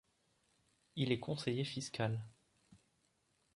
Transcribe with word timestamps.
Il 0.95 1.11
est 1.11 1.19
conseiller 1.19 1.63
fiscal. 1.63 2.23